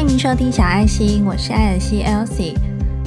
[0.00, 2.54] 欢迎收听小爱心，我是艾尔西 Elsie。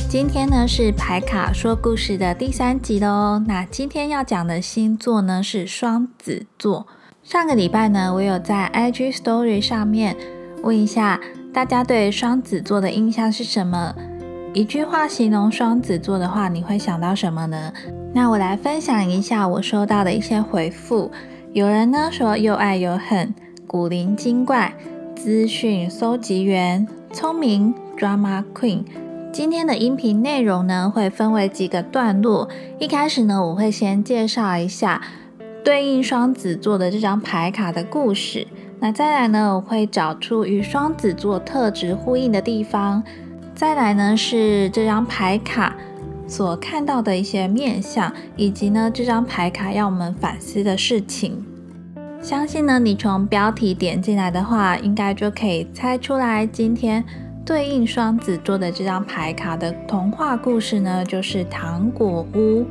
[0.07, 3.41] 今天呢是牌卡说故事的第三集喽。
[3.47, 6.86] 那今天要讲的星座呢是双子座。
[7.23, 10.15] 上个礼拜呢，我有在 IG Story 上面
[10.61, 11.19] 问一下
[11.51, 13.96] 大家对双子座的印象是什么？
[14.54, 17.73] 一句话形容双子座的话，你会想到什么呢？
[18.14, 21.11] 那我来分享一下我收到的一些回复。
[21.54, 23.33] 有人呢说又爱又恨，
[23.65, 24.71] 古灵精怪。
[25.15, 28.83] 资讯搜集员，聪明 drama queen。
[29.31, 32.49] 今天的音频内容呢，会分为几个段落。
[32.80, 35.02] 一开始呢，我会先介绍一下
[35.63, 38.47] 对应双子座的这张牌卡的故事。
[38.80, 43.02] 那再来呢，我会找出与双子座特质呼应的地方。
[43.55, 45.75] 再来呢，是这张牌卡
[46.27, 51.45] 所看到的一些面相，以及呢，这张牌卡要我们反思的事情。
[52.23, 57.03] 相信呢，你从标题点进来的话，应该就可以猜出来，今天
[57.45, 62.66] 对应双子座的这张牌卡的童话故事呢，就是糖果屋。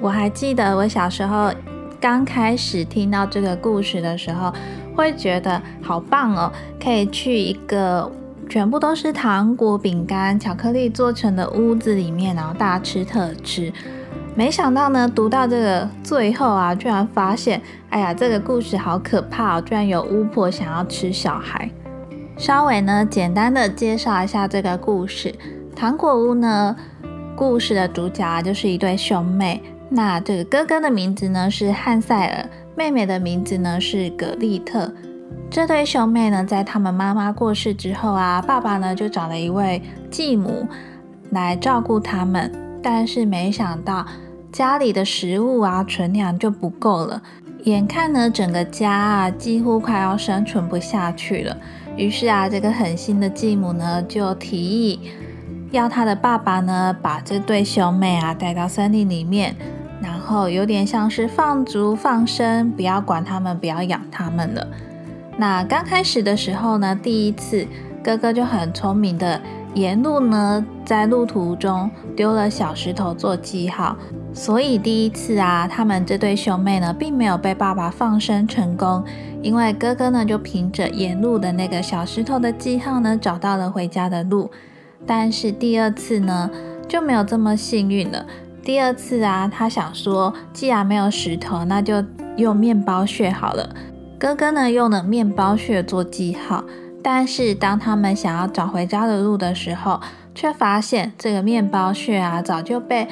[0.00, 1.52] 我还记得我小时候
[2.00, 4.54] 刚开始听到这个故事的时候，
[4.94, 8.08] 会觉得好棒哦，可以去一个
[8.48, 13.72] 全部都是糖果、饼干、巧克力做成的屋子里面，然后大吃特吃。
[14.34, 19.60] 没想到呢，读到这个最后啊，居然发现，哎呀，这个故事好可怕哦！
[19.60, 21.70] 居然有巫婆想要吃小孩。
[22.38, 25.34] 稍微呢，简单的介绍一下这个故事。
[25.76, 26.74] 糖果屋呢，
[27.36, 29.62] 故事的主角啊，就是一对兄妹。
[29.90, 34.90] 那这个哥哥的名字呢是汉塞尔，妹妹的名字呢是格丽特。
[35.50, 40.66] 这对兄妹呢，在他们妈妈过世之后啊，爸爸呢就找了一位继母
[41.30, 42.50] 来照顾他们。
[42.82, 44.04] 但是没想到
[44.50, 47.22] 家里的食物啊存粮就不够了，
[47.64, 51.56] 眼看呢整个家啊几乎快要生存不下去了。
[51.96, 55.10] 于是啊这个狠心的继母呢就提议
[55.70, 59.54] 要他的爸爸呢把这对兄妹啊带到森林里面，
[60.02, 64.66] 然后有点像是放逐放生，不要管他们，不要养他们了。
[65.38, 67.66] 那刚开始的时候呢，第一次
[68.02, 69.40] 哥哥就很聪明的。
[69.74, 73.96] 沿路呢，在路途中丢了小石头做记号，
[74.34, 79.02] 所以第一次啊，他们这对兄妹呢，并没有被爸爸放生成功。
[79.40, 84.50] 因为哥哥呢，就凭着沿路的那个小石头的记号呢，找到了回家的路。
[85.06, 86.50] 但是第二次呢，
[86.86, 88.26] 就没有这么幸运了。
[88.62, 92.04] 第二次啊，他想说，既然没有石头，那就
[92.36, 93.74] 用面包屑好了。
[94.18, 96.62] 哥哥呢，用了面包屑做记号。
[97.02, 100.00] 但是当他们想要找回家的路的时候，
[100.34, 103.08] 却发现这个面包屑啊，早就被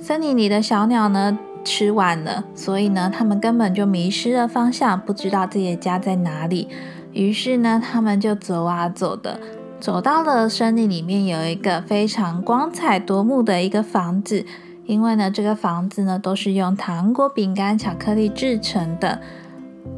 [0.00, 2.44] 森林里的小鸟呢吃完了。
[2.54, 6.68] 所以呢，他们根本就迷失了方向，不知道自己的家在哪里。
[7.12, 9.38] 于是呢，他们就走啊走的，
[9.78, 14.44] 走到了森林里面有一个非常光彩夺目的一个房子。
[14.86, 19.20] 因为呢，这个房子呢都是用糖果、饼干、巧克力制成的。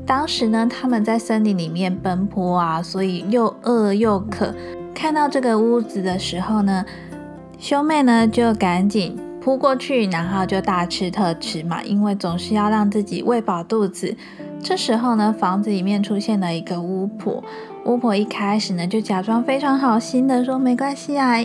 [0.07, 4.55] 当时呢，他们在森林里面奔波啊，所以又饿又渴。
[4.95, 6.85] 看到这个屋子的时候呢，
[7.59, 14.17] 兄妹呢就赶紧扑过去，然后就大吃特吃嘛，因为总是要让自己喂饱肚子。
[14.63, 17.43] 这时候呢，房子里面出现了一个巫婆。
[17.85, 21.37] 巫婆一开始呢，就假装非常好心的说：“没关系啊，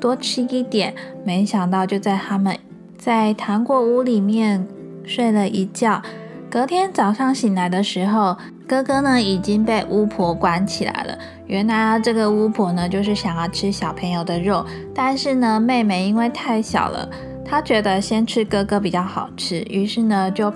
[0.00, 2.56] 多吃一点。”没想到就在他们
[2.96, 4.66] 在糖果屋里面
[5.04, 6.02] 睡了一觉。
[6.48, 8.36] 隔天早上醒来的时候，
[8.68, 11.18] 哥哥呢已经被巫婆关起来了。
[11.46, 14.64] 原来啊，这个巫婆呢就是想要吃小朋友的肉，
[14.94, 17.08] 但是呢，妹妹因为太小了，
[17.44, 20.52] 她觉得先吃哥哥比较好吃，于是呢就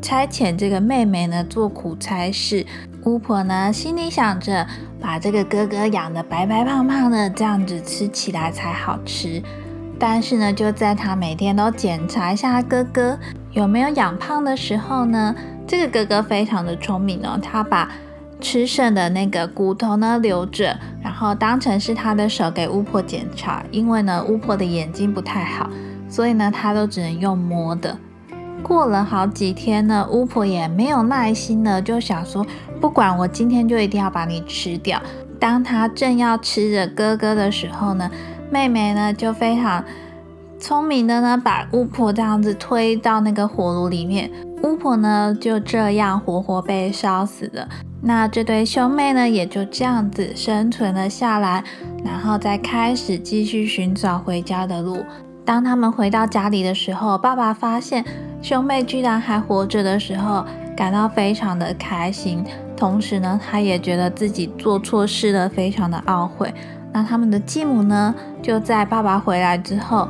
[0.00, 2.64] 差遣这个妹妹呢做苦差事。
[3.04, 4.66] 巫婆呢心里想着，
[5.00, 9.42] 把这个哥哥养得白白胖胖的，这样子吃起来才好吃。
[10.06, 13.18] 但是呢，就在他每天都检查一下哥哥。
[13.52, 15.34] 有没有养胖的时候呢？
[15.66, 17.90] 这个哥哥非常的聪明哦，他把
[18.38, 23.64] 吃剩的那个骨头呢留着，然后当成是他的手给巫婆检查。
[23.70, 25.70] 因为呢，巫婆的眼睛不太好，
[26.06, 27.96] 所以呢，他都只能用摸的。
[28.62, 32.46] 过了好几天呢，巫婆也没有耐心了，就想说，
[32.78, 35.00] 不管我今天就一定要把你吃掉。
[35.40, 38.10] 当他正要吃着哥哥的时候呢，
[38.54, 39.84] 妹妹呢就非常。
[40.60, 44.30] 聪明的呢，把巫婆这样子推到那个火炉里面，
[44.62, 47.68] 巫婆呢就这样活活被烧死了。
[48.00, 51.64] 那这对兄妹呢也就这样子生存了下来，
[52.04, 55.04] 然后再开始继续寻找回家的路。
[55.44, 58.04] 当他们回到家里的时候，爸爸发现
[58.40, 60.46] 兄妹居然还活着的时候，
[60.76, 62.44] 感到非常的开心。
[62.76, 66.54] 同时呢，他也觉得自己做错事了，非常的懊悔。
[66.94, 70.08] 那他们的继母呢，就在爸爸回来之后，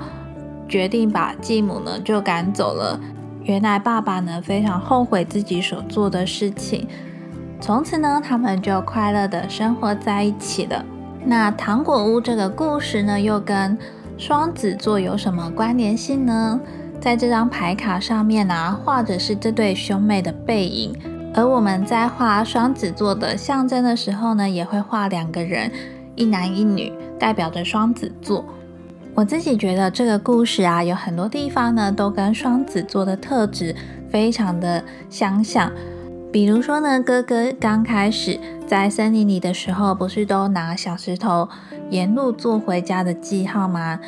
[0.69, 3.01] 决定把继母呢就赶走了。
[3.43, 6.87] 原来爸爸呢非常后悔自己所做的事情，
[7.59, 10.85] 从此呢他们就快乐的生活在一起了。
[11.25, 13.79] 那糖果屋这个故事呢，又跟
[14.19, 16.61] 双子座有什么关联性呢？
[17.01, 20.95] 在这张牌卡上面呢，画的是这对兄妹的背影，
[21.35, 25.73] 而我们在画双子座的象征的时候呢，也会画两个人。
[26.17, 28.45] 一男一女代表着双子座。
[29.15, 33.75] 我自己觉得这个故事啊，有很多地方呢都跟双子座的特质
[34.11, 35.71] 非常的相像。
[36.33, 41.49] 比如说呢，哥哥刚开始在森林里的时候，不是都拿小石头
[41.91, 44.01] 沿路做回家的记号吗？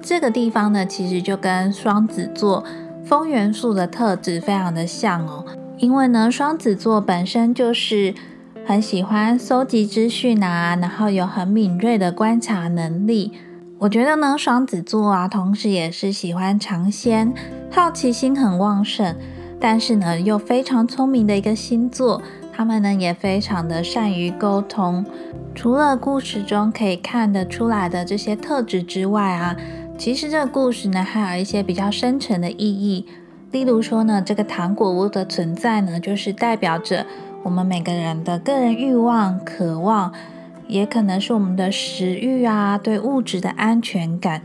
[0.00, 2.64] 这个地方呢，其实就跟双子座
[3.04, 5.44] 风元素的特质非常的像哦。
[5.76, 8.14] 因为呢，双子座本身就是。
[8.68, 13.32] 很喜欢搜集资讯啊，然后有很敏锐的观察能力。
[13.78, 17.32] 我觉得呢，双子座啊，同时也是喜欢尝鲜、
[17.70, 19.16] 好奇心很旺盛，
[19.58, 22.20] 但是呢又非常聪明的一个星座。
[22.52, 25.02] 他们呢也非常的善于沟通。
[25.54, 29.56] 除了故事中可以看得出来的这些特质之外啊，
[29.96, 33.06] 其实这个故事呢还有一些比较深层的意义。
[33.50, 37.06] 例如说呢，这个糖果屋的存在呢，就是代表着。
[37.44, 40.12] 我们每个人的个人欲望、渴望，
[40.66, 44.42] 也可能是我们的食欲啊，对物质的安全感。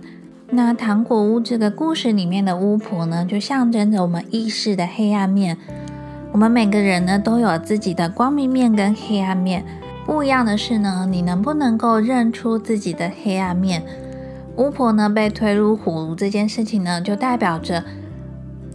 [0.52, 5.58] 那糖果屋这个故事里面的巫婆呢，就象征着我们意识的黑暗面。
[6.32, 9.66] 我们每个人呢，都有自己的光明面跟黑暗面。
[10.06, 13.84] 不一样的是呢，你能不能够认出自己的黑暗面？
[14.58, 17.84] 巫婆呢，被推入火炉这件事情呢，就代表着。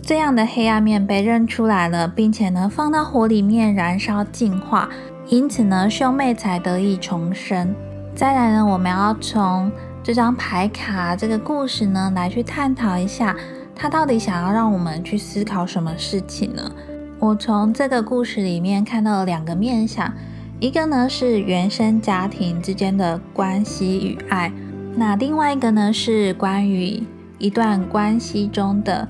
[0.09, 4.89] 这样的黑暗面被认出来了，并且呢放到火里面燃烧净化，
[5.27, 7.75] 因此呢兄妹才得以重生。
[8.15, 9.71] 再来呢，我们要从
[10.03, 13.37] 这张牌卡这个故事呢来去探讨一下，
[13.77, 16.73] 它到底想要让我们去思考什么事情呢？
[17.19, 20.11] 我从这个故事里面看到了两个面向，
[20.59, 24.51] 一个呢是原生家庭之间的关系与爱，
[24.97, 27.03] 那另外一个呢是关于
[27.37, 29.07] 一段关系中的。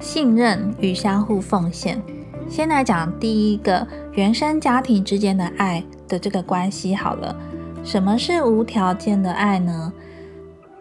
[0.00, 2.02] 信任与相互奉献。
[2.48, 7.36] 先来讲第一个原生家庭之间的爱的这个关系好了。
[7.84, 9.92] 什么是无条件的爱呢？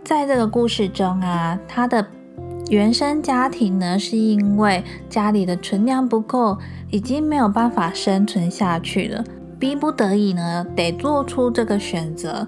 [0.03, 2.07] 在这个故事中啊，他的
[2.69, 6.57] 原生家庭呢，是因为家里的存粮不够，
[6.89, 9.23] 已经没有办法生存下去了，
[9.59, 12.47] 逼不得已呢，得做出这个选择。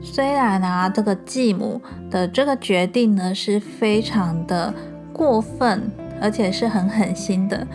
[0.00, 1.80] 虽然啊，这个继母
[2.10, 4.72] 的这个决定呢，是非常的
[5.12, 5.90] 过分。
[6.22, 7.66] 而且是很狠心的，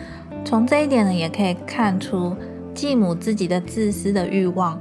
[0.44, 2.34] 从这一点呢，也可以看出
[2.74, 4.80] 继母自己的自私的欲望。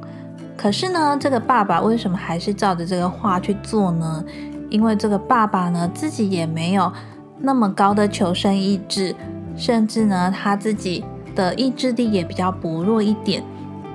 [0.55, 4.23] 可是呢，这个爸爸为什么还是照着这个话去做呢？
[4.69, 6.91] 因为这个爸爸呢，自己也没有
[7.39, 9.13] 那么高的求生意志，
[9.55, 11.03] 甚至呢，他自己
[11.35, 13.43] 的意志力也比较薄弱一点。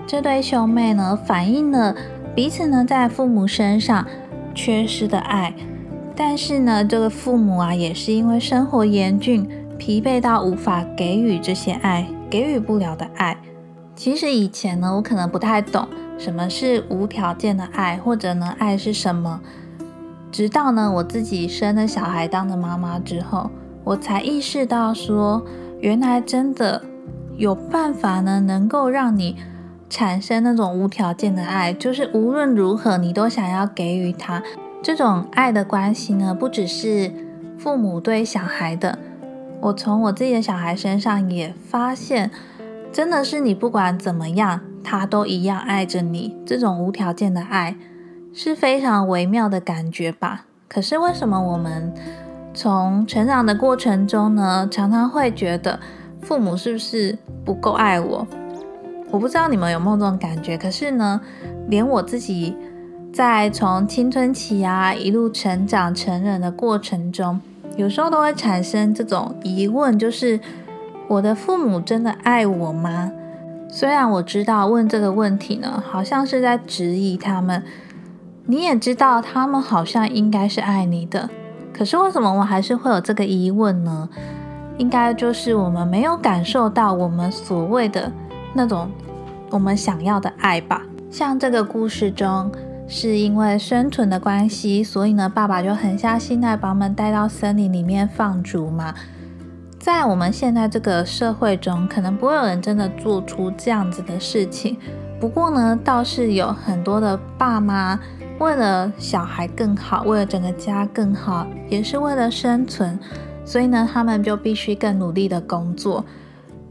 [0.07, 1.97] 这对兄妹呢，反映了
[2.35, 4.07] 彼此呢，在父母身上
[4.55, 5.55] 缺失的爱。
[6.15, 9.49] 但是呢，这个父母啊，也是因为生活严峻。
[9.84, 13.37] 疲惫到无法给予这些爱，给予不了的爱。
[13.97, 19.40] 其实以前呢，我可能不太懂什么是无条件的爱，或者呢，爱是什么。
[20.30, 23.50] 直到呢，我自己生了小孩，当了妈妈之后，
[23.83, 25.45] 我才意识到说，
[25.80, 26.85] 原来真的
[27.37, 29.35] 有办法呢，能够让你
[29.90, 34.40] 产生那种无条件的爱，就是无论如何你都想要给予他
[34.80, 37.12] 这种爱的关系呢，不只是
[37.59, 38.97] 父母对小孩的。
[39.62, 42.33] 我从我自己的小孩身上也发现，
[42.92, 46.37] 真的是你不管怎么样，他都一样爱着你。
[46.45, 47.76] 这种无条件的爱
[48.35, 50.47] 是非常微妙的感觉吧？
[50.66, 51.95] 可是为什么我们
[52.52, 55.78] 从成长的过程中呢，常常会觉得
[56.21, 58.26] 父母是不是不够爱我？
[59.12, 60.59] 我不知道你们有没有这种感觉。
[60.59, 61.21] 可是呢，
[61.69, 62.57] 连我自己
[63.12, 67.40] 在从青春期啊一路成长成人的过程中。
[67.76, 70.38] 有时候都会产生这种疑问，就是
[71.09, 73.11] 我的父母真的爱我吗？
[73.71, 77.62] 虽然我知道问这个问题呢，好像是在质疑他们。
[78.45, 81.31] 你也知道他们好像应该是爱你的，
[81.73, 84.09] 可是为什么我还是会有这个疑问呢？
[84.76, 88.12] 应该就是我们没有感受到我们所谓的
[88.52, 88.91] 那种
[89.50, 90.83] 我们想要的爱吧？
[91.11, 92.52] 像这个故事中。
[92.94, 98.94] 是因为生存的关系，所以呢，爸爸就狠下心来把我们带到森林里面放逐嘛。
[99.78, 104.76] 在我们现在这个社会中，可能不会有人真的做出这样子的事情。
[105.18, 107.99] 不过呢，倒是有很多的爸妈
[108.38, 112.99] 为了小孩更好，为了整个家更好，也是为了生存，
[113.42, 116.04] 所以呢，他们就必须更努力的工作，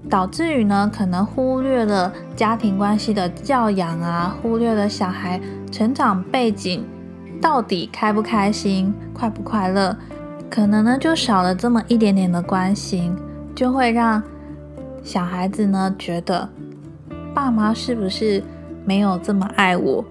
[0.09, 5.39] 导致于呢，可能忽略了家庭关系的教养啊，忽略了小孩
[5.71, 6.85] 成长背景
[7.41, 9.95] 到底开不开心、快不快乐，
[10.49, 13.15] 可能呢就少了这么一点点的关心，
[13.55, 14.21] 就会让
[15.03, 16.49] 小孩子呢觉得
[17.33, 18.43] 爸妈是不是？
[18.83, 20.03] 没有这么爱我，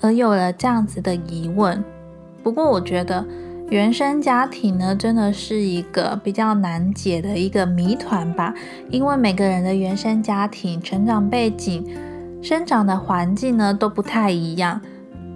[0.00, 1.84] 而有了这样子的疑问。
[2.42, 3.22] 不过，我觉得
[3.68, 8.54] 原生家庭呢，真的是一个比较难解的一个谜团吧。
[8.90, 11.84] 因为每个人的原生家庭、成长背景、
[12.40, 14.80] 生长的环境呢都不太一样，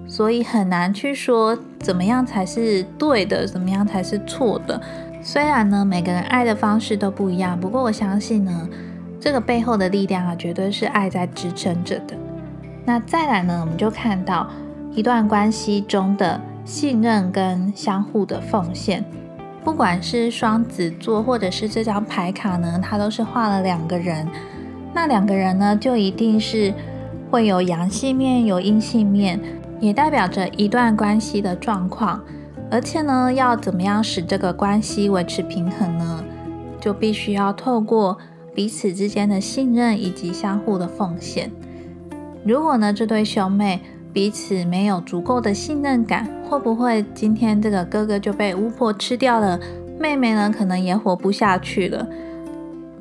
[0.07, 4.81] 所以很难去说怎么样才是对的，怎么样才是错的。
[5.21, 8.69] 虽然呢，每个人爱的方式都不一样，不过我相信呢，
[9.19, 12.17] 这个背后的力量啊，绝对是爱在支撑着的。
[12.85, 14.49] 那再来呢，我们就看到
[14.93, 19.05] 一段关系中的信任跟相互的奉献。
[19.63, 24.27] 不管是双子座，或者是这张牌卡呢，它都是画了两个人。
[24.95, 26.73] 那两个人呢，就一定是
[27.31, 29.39] 会有阳性面，有阴性面，
[29.79, 32.23] 也代表着一段关系的状况。
[32.71, 36.25] 而且呢，要怎么样使这个关系维持平衡呢？
[36.81, 38.17] 就必须要透过
[38.55, 41.51] 彼此之间的信任以及相互的奉献。
[42.45, 49.59] 如果呢，这对兄妹彼此没有足够的信任感，会不会今天这个哥哥就被巫婆吃掉了？
[49.99, 52.09] 妹妹呢，可能也活不下去了。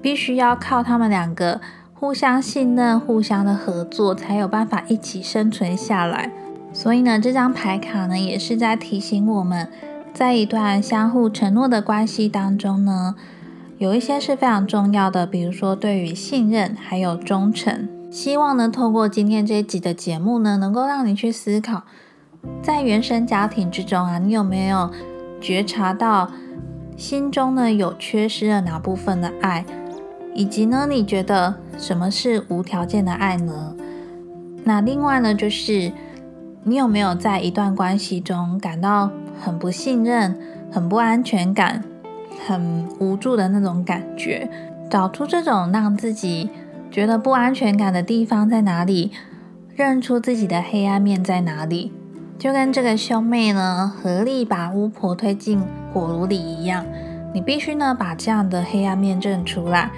[0.01, 1.59] 必须要靠他们两个
[1.93, 6.31] 互相信任、互相的合作，才有办法一起生存下来。
[6.71, 9.67] 所以呢，这张牌卡呢，也是在提醒我们，
[10.13, 13.15] 在一段相互承诺的关系当中呢，
[13.77, 17.89] 有一些是非常重要的，比如说对于信任还有忠诚。
[18.11, 21.83] 希望呢，透过今天这一集的节目呢，能够让你去思考，
[22.61, 24.89] 在原生家庭之中啊，你有没有
[25.39, 26.31] 觉察到
[26.97, 29.63] 心中呢有缺失了哪部分的爱，
[30.33, 33.75] 以及呢，你觉得什么是无条件的爱呢？
[34.63, 35.91] 那另外呢，就是
[36.63, 40.35] 你有没有在一段关系中感到很不信任、
[40.71, 41.83] 很不安全感、
[42.47, 44.49] 很无助的那种感觉？
[44.89, 46.49] 找出这种让自己。
[46.91, 49.11] 觉得不安全感的地方在哪里？
[49.75, 51.93] 认出自己的黑暗面在哪里？
[52.37, 55.61] 就跟这个兄妹呢合力把巫婆推进
[55.93, 56.85] 火炉里一样，
[57.33, 59.91] 你必须呢把这样的黑暗面认出来，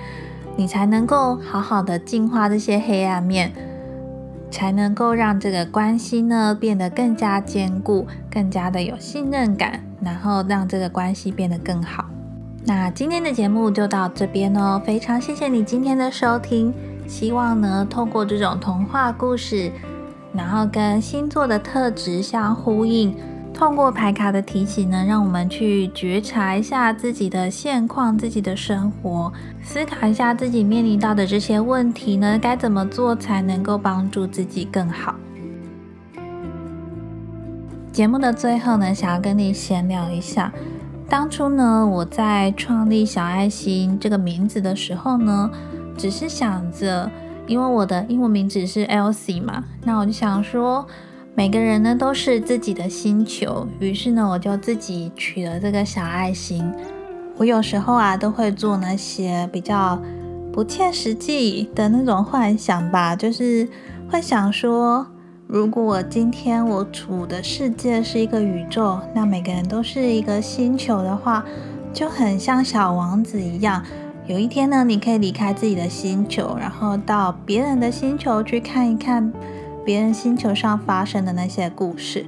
[0.57, 3.51] 你才能够好好的净化这些黑暗面，
[4.51, 12.10] 才能够让这个关系呢变得更加坚固，更加的有信任感，然后让这个关系变得更好。
[12.63, 16.71] 那今天的节目就到这边哦，非常谢谢你今天的收听。
[17.07, 19.71] 希望呢，透过这种童话故事，
[20.31, 23.15] 然后跟星座的特质相呼应，
[23.51, 35.15] 透过牌卡的提醒呢，让我们去觉察一下自己的现况、自己的生活，思考一下自己面临到的这些问题呢，该怎么做才能够帮助自己更好。
[37.91, 40.53] 节目的最后呢，想要跟你闲聊一下。
[41.11, 45.51] 当初呢，我在创立小爱心这个名字的时候呢，
[45.97, 47.11] 只是想着，
[47.45, 50.87] 因为我的英文名字是 Elsie 嘛，那我就想说，
[51.35, 56.71] 每个人呢都是自己的星球，于是呢，我就自己取了这个小爱心。
[57.35, 60.01] 我有时候啊，都会做那些比较
[60.53, 63.67] 不切实际的那种幻想吧，就是
[64.09, 65.05] 会想说。
[65.51, 71.43] 如果我今天我处的世界是一个宇宙，那每个人都是一个星球的话，
[71.91, 73.83] 就很像小王子一样。
[74.27, 79.29] 有一天呢，你可以离开自己的星球，然后到别人的星球去看一看
[79.83, 82.25] 别人星球上发生的那些故事。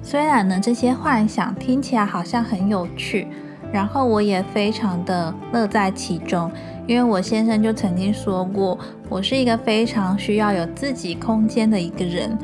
[0.00, 3.28] 虽然呢，这些幻想听起来好像很有趣，
[3.70, 6.50] 然后我也非常的乐在其中。
[6.86, 8.78] 因为我先生就曾经说过，
[9.08, 12.38] 我是一个非常需要有自己空间的一个人。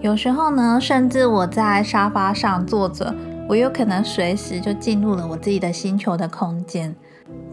[0.00, 3.14] 有时候呢，甚至我在沙发上坐着，
[3.46, 6.94] 我有可能随时就进入了我自己的星球的空间。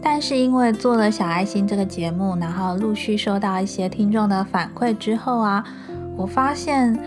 [0.00, 5.62] 但是因为做了小爱心这个节目，然后陆续收到一些听众的反馈之后啊，
[6.16, 6.98] 我发现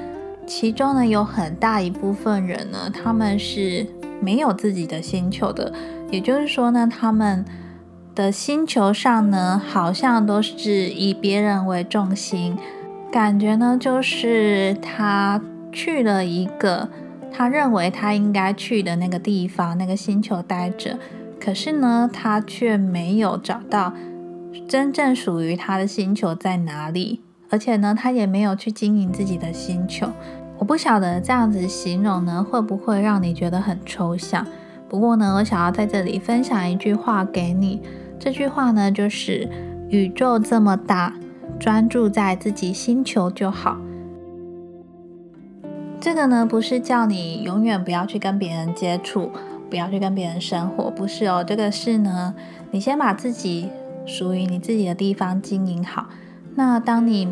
[0.46, 3.84] 其中呢有很大一部分人呢，他们是
[4.22, 5.74] 没有自己的星球的。
[6.12, 7.44] 也就是说呢，他们。
[8.16, 12.56] 的星球上呢，好像都是以别人为重心，
[13.12, 15.42] 感觉呢就是他
[15.72, 16.90] 去了一个
[17.32, 21.00] 他认为他应该去的那个地方，那个星球待着，
[21.40, 23.92] 可是呢，他却没有找到
[24.68, 30.08] 真正属于他的星球在哪里，而且呢，他也没有去经营自己的星球。
[30.60, 34.46] 我不晓得这样子形容呢，会不会让你觉得很抽象？
[34.88, 37.82] 不过呢，我想要在这里分享一句话给你。
[38.24, 39.50] 这句话呢，就是
[39.90, 41.14] 宇宙这么大，
[41.60, 43.76] 专注在自己星球就好。
[46.00, 49.30] 这个呢，不是叫你永远不要去跟别人接触，
[49.70, 51.44] 不要去跟别人生活，不是哦。
[51.46, 52.34] 这个是呢，
[52.72, 53.68] 你先把自己
[54.06, 56.08] 属于你自己的地方经营好。
[56.56, 57.28] 那当你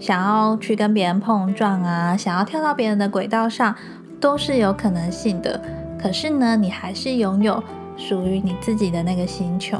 [0.00, 3.76] 想要去跟别人碰撞啊，想要跳到别人的轨道上，
[4.18, 5.62] 都是有可能性的。
[5.96, 7.62] 可是呢，你还是拥有
[7.96, 9.78] 属于你自己的那个星球。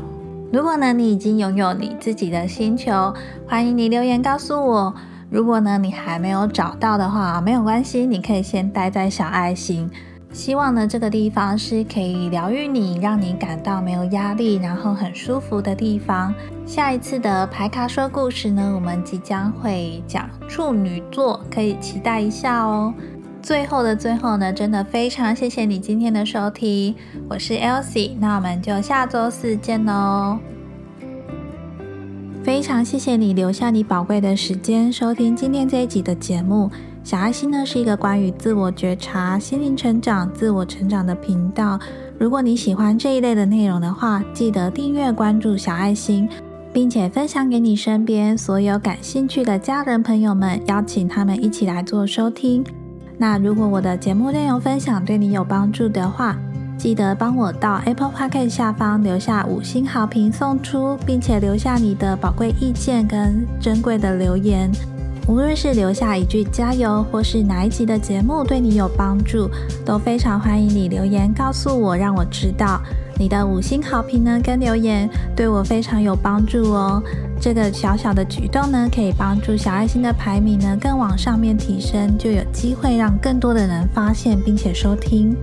[0.52, 3.14] 如果呢，你已经拥有你自己的星球，
[3.48, 4.94] 欢迎你留言告诉我。
[5.30, 9.90] 如果呢，你还没有找到的话，没有关系，你可以先待在小爱心。
[10.30, 16.34] 希望呢，这个地方是可以疗愈你，让你感到没有压力，然后很舒服的地方。
[16.66, 22.92] 下一次的排卡说故事呢，我们即将会讲处女座，可以期待一下哦。
[23.42, 26.94] 最后的最后呢，真的非常谢谢你今天的收听，
[27.28, 30.38] 我是 Elsie，那我们就下周四见喽。
[32.44, 36.70] 非常谢谢你留下你宝贵的时间收听今天这一集的节目。
[37.02, 41.76] 小爱心呢是一个关于自我觉察、心灵成长、自我成长的频道。
[42.18, 46.28] 如果你喜欢这一类的内容的话，记得订阅关注小爱心，
[46.72, 52.64] 并且分享给你身边所有感兴趣的家人朋友们，邀请他们一起来做收听。
[53.22, 56.36] 那如果我的节目内容分享对你有帮助的话，
[56.76, 64.68] 记得帮我到 Apple Podcast 下方留下五星好评送出，并且留下你的宝贵意见跟珍贵的留言。
[65.28, 69.48] 无论是留下一句加油，或是哪一集的节目对你有帮助，
[69.86, 72.80] 都非常欢迎你留言告诉我，让我知道。
[73.16, 77.00] 你的五星好评呢，跟留言对我非常有帮助哦。
[77.42, 85.34] 这个小小的举动呢，可以帮助小爱心的排名呢更往上面提升，就有机会让更多的人发现并且收听。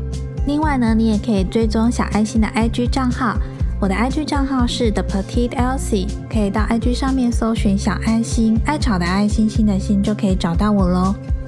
[0.48, 3.38] 另外呢，你也可以追踪小爱心的 IG 账号，
[3.82, 11.14] 我的 IG 账号是 The Petite Elsie，可以到 IG 上面搜寻小爱心，爱草的爱心心的心就可以找到我喽。